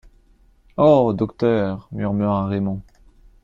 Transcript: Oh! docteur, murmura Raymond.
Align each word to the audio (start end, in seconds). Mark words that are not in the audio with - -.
Oh! 0.79 1.13
docteur, 1.13 1.87
murmura 1.91 2.47
Raymond. 2.47 2.81